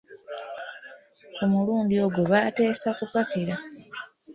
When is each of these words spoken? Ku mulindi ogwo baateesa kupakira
Ku 1.35 1.43
mulindi 1.51 1.95
ogwo 2.05 2.21
baateesa 2.31 2.89
kupakira 2.97 3.55